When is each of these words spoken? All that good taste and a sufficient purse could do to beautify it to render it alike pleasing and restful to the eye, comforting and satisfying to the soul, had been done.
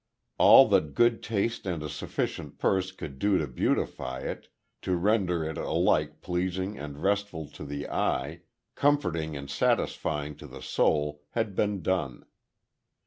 All 0.39 0.67
that 0.69 0.95
good 0.95 1.21
taste 1.21 1.67
and 1.67 1.83
a 1.83 1.87
sufficient 1.87 2.57
purse 2.57 2.91
could 2.91 3.19
do 3.19 3.37
to 3.37 3.45
beautify 3.45 4.21
it 4.21 4.47
to 4.81 4.95
render 4.95 5.43
it 5.43 5.59
alike 5.59 6.21
pleasing 6.21 6.75
and 6.75 7.03
restful 7.03 7.47
to 7.49 7.63
the 7.63 7.87
eye, 7.87 8.41
comforting 8.73 9.37
and 9.37 9.47
satisfying 9.47 10.35
to 10.37 10.47
the 10.47 10.63
soul, 10.63 11.21
had 11.33 11.53
been 11.53 11.83
done. 11.83 12.25